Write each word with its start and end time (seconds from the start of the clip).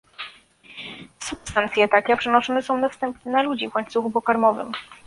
Substancje 1.19 1.87
takie 1.87 2.17
przenoszone 2.17 2.61
są 2.61 2.77
następnie 2.77 3.31
na 3.31 3.41
ludzi 3.41 3.69
w 3.69 3.75
łańcuchu 3.75 4.11
pokarmowym 4.11 4.71